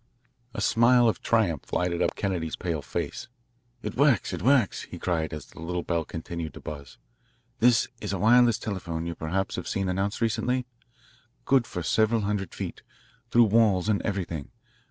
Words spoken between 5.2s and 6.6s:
as the little bell continued to